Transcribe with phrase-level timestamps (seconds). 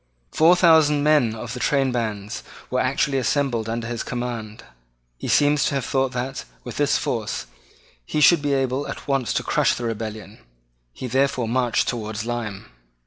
[0.31, 4.63] Four thousand men of the trainbands were actually assembled under his command.
[5.19, 7.45] He seems to have thought that, with this force,
[8.03, 10.39] he should be able at once to crush the rebellion.
[10.91, 12.65] He therefore marched towards Lyme.